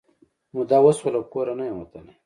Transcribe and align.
موده 0.53 0.77
وشوه 0.83 1.09
له 1.15 1.21
کور 1.31 1.47
نه 1.59 1.63
یم 1.69 1.77
وتلې 1.79 2.13